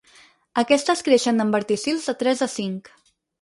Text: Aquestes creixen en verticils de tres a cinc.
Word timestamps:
Aquestes 0.61 1.03
creixen 1.09 1.43
en 1.45 1.51
verticils 1.57 2.09
de 2.09 2.17
tres 2.23 2.43
a 2.47 2.49
cinc. 2.57 2.91